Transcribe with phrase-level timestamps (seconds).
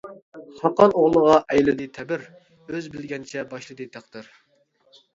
[0.61, 2.25] خاقان ئوغلىغا ئەيلىدى تەبىر،
[2.57, 4.37] ئۆزى بىلگەنچە باشلىدى تەقدىر.